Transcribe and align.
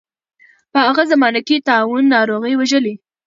په 0.71 0.79
هغه 0.85 1.03
زمانه 1.11 1.41
کې 1.47 1.63
طاعون 1.67 2.03
ناروغۍ 2.15 2.53
وژلي. 2.57 2.95